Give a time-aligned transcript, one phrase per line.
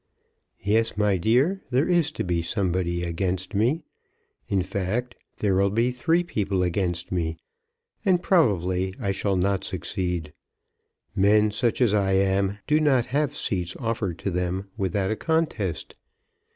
[0.63, 3.83] "Yes, my dear; there is to be somebody against me.
[4.49, 7.37] In fact, there will be three people against me;
[8.03, 10.33] and probably I shall not succeed.
[11.15, 15.95] Men such as I am do not have seats offered to them without a contest.